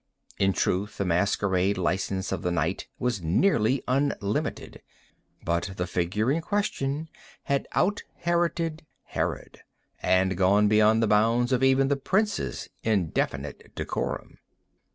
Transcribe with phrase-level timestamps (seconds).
[0.39, 4.81] In truth the masquerade license of the night was nearly unlimited;
[5.45, 7.07] but the figure in question
[7.43, 9.61] had out Heroded Herod,
[10.01, 14.39] and gone beyond the bounds of even the prince's indefinite decorum.